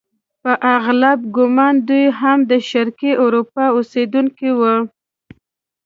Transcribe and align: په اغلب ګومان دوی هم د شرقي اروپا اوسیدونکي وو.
په 0.43 0.51
اغلب 0.75 1.19
ګومان 1.35 1.75
دوی 1.87 2.05
هم 2.19 2.39
د 2.51 2.53
شرقي 2.69 3.11
اروپا 3.23 3.65
اوسیدونکي 3.77 4.49
وو. 4.59 4.75